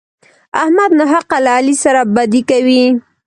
احمد 0.61 0.91
ناحقه 0.99 1.37
له 1.43 1.51
علي 1.57 1.75
سره 1.83 2.01
بدي 2.15 2.41
کوي. 2.49 2.83